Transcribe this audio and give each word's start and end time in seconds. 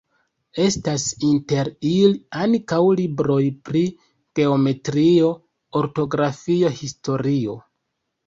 Estas 0.61 1.03
inter 1.31 1.67
ili 1.89 2.15
ankaŭ 2.45 2.79
libroj 3.01 3.43
pri 3.69 3.83
geometrio, 4.39 5.29
ortografio, 5.83 6.73
historio. 6.83 7.57